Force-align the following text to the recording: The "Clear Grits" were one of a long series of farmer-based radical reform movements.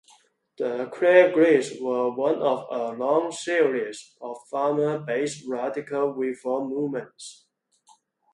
The 0.57 0.89
"Clear 0.91 1.31
Grits" 1.31 1.79
were 1.79 2.09
one 2.09 2.41
of 2.41 2.65
a 2.71 2.91
long 2.97 3.31
series 3.31 4.15
of 4.19 4.35
farmer-based 4.49 5.47
radical 5.47 6.15
reform 6.15 6.69
movements. 6.69 7.45